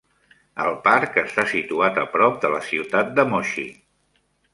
El 0.61 0.77
parc 0.85 1.19
està 1.23 1.43
situat 1.51 1.99
a 2.03 2.05
prop 2.13 2.39
de 2.45 2.51
la 2.55 2.63
ciutat 2.69 3.13
de 3.21 3.27
Moshi. 3.35 3.67